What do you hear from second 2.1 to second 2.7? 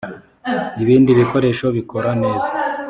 neza.